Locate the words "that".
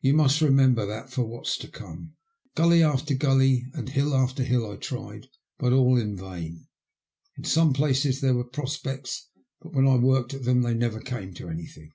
0.86-1.10